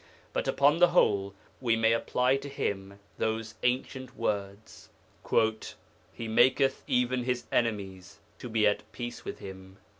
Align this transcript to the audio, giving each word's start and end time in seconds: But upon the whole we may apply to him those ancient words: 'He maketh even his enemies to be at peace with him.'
But 0.33 0.47
upon 0.47 0.79
the 0.79 0.87
whole 0.87 1.35
we 1.59 1.75
may 1.75 1.91
apply 1.93 2.37
to 2.37 2.49
him 2.49 2.97
those 3.19 3.53
ancient 3.61 4.17
words: 4.17 4.89
'He 6.11 6.27
maketh 6.27 6.83
even 6.87 7.23
his 7.25 7.45
enemies 7.51 8.17
to 8.39 8.49
be 8.49 8.65
at 8.65 8.91
peace 8.93 9.23
with 9.23 9.37
him.' 9.37 9.77